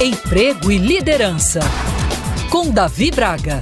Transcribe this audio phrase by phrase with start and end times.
[0.00, 1.58] Emprego e Liderança,
[2.52, 3.60] com Davi Braga.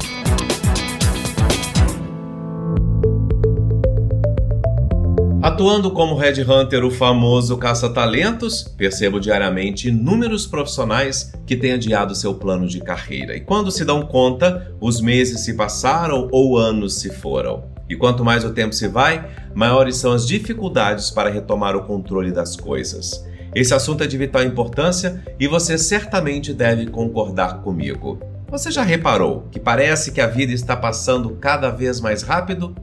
[5.43, 12.68] Atuando como headhunter, o famoso caça-talentos, percebo diariamente inúmeros profissionais que têm adiado seu plano
[12.68, 13.34] de carreira.
[13.34, 17.64] E quando se dão conta, os meses se passaram ou anos se foram.
[17.88, 22.30] E quanto mais o tempo se vai, maiores são as dificuldades para retomar o controle
[22.30, 23.24] das coisas.
[23.57, 28.20] Esse assunto é de vital importância e você certamente deve concordar comigo.
[28.51, 32.77] Você já reparou que parece que a vida está passando cada vez mais rápido?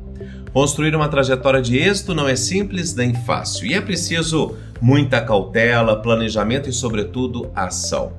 [0.52, 6.02] Construir uma trajetória de êxito não é simples nem fácil e é preciso muita cautela,
[6.02, 8.14] planejamento e, sobretudo, ação.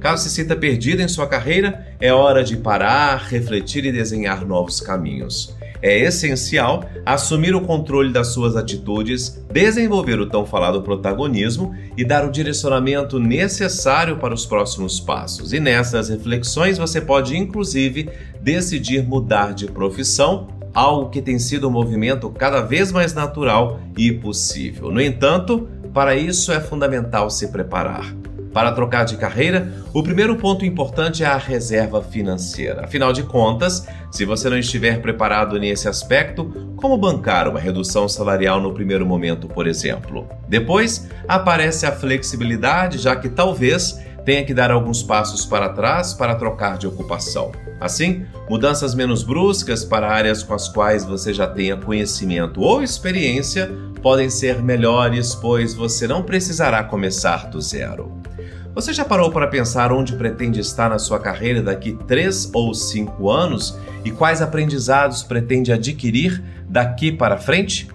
[0.00, 4.80] Caso se sinta perdido em sua carreira, é hora de parar, refletir e desenhar novos
[4.80, 12.04] caminhos é essencial assumir o controle das suas atitudes, desenvolver o tão falado protagonismo e
[12.04, 15.52] dar o direcionamento necessário para os próximos passos.
[15.52, 18.08] E nessas reflexões você pode inclusive
[18.40, 24.12] decidir mudar de profissão, algo que tem sido um movimento cada vez mais natural e
[24.12, 24.90] possível.
[24.90, 28.14] No entanto, para isso é fundamental se preparar.
[28.58, 32.86] Para trocar de carreira, o primeiro ponto importante é a reserva financeira.
[32.86, 38.60] Afinal de contas, se você não estiver preparado nesse aspecto, como bancar uma redução salarial
[38.60, 40.28] no primeiro momento, por exemplo?
[40.48, 46.34] Depois, aparece a flexibilidade, já que talvez tenha que dar alguns passos para trás para
[46.34, 47.52] trocar de ocupação.
[47.80, 53.70] Assim, mudanças menos bruscas para áreas com as quais você já tenha conhecimento ou experiência
[54.02, 58.17] podem ser melhores, pois você não precisará começar do zero.
[58.78, 63.28] Você já parou para pensar onde pretende estar na sua carreira daqui 3 ou 5
[63.28, 67.88] anos e quais aprendizados pretende adquirir daqui para frente?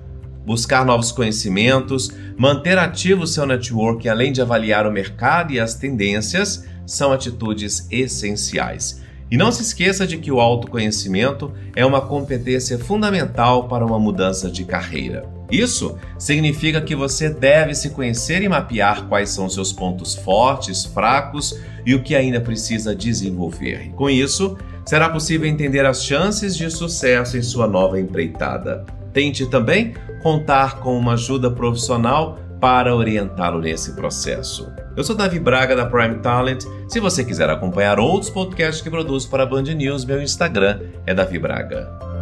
[0.46, 6.68] Buscar novos conhecimentos, manter ativo seu network, além de avaliar o mercado e as tendências,
[6.86, 9.02] são atitudes essenciais.
[9.34, 14.48] E não se esqueça de que o autoconhecimento é uma competência fundamental para uma mudança
[14.48, 15.28] de carreira.
[15.50, 21.60] Isso significa que você deve se conhecer e mapear quais são seus pontos fortes, fracos
[21.84, 23.90] e o que ainda precisa desenvolver.
[23.96, 28.86] com isso, será possível entender as chances de sucesso em sua nova empreitada.
[29.12, 34.72] Tente também contar com uma ajuda profissional para orientá-lo nesse processo.
[34.96, 36.64] Eu sou Davi Braga da Prime Talent.
[36.88, 41.14] Se você quiser acompanhar outros podcasts que produzo para a Band News, meu Instagram é
[41.14, 42.13] Davi Braga.